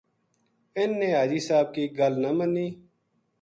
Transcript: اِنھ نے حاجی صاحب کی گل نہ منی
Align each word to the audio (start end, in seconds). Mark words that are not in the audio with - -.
اِنھ 0.77 0.95
نے 0.99 1.09
حاجی 1.15 1.39
صاحب 1.47 1.67
کی 1.75 1.83
گل 1.99 2.13
نہ 2.23 2.31
منی 2.37 2.67